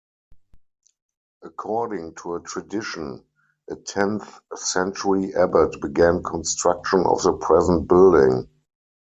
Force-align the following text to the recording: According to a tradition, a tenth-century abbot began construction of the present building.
According 1.43 2.15
to 2.15 2.33
a 2.33 2.39
tradition, 2.39 3.23
a 3.69 3.75
tenth-century 3.75 5.35
abbot 5.35 5.79
began 5.79 6.23
construction 6.23 7.03
of 7.05 7.21
the 7.21 7.33
present 7.33 7.87
building. 7.87 8.49